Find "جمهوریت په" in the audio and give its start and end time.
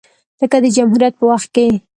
0.77-1.25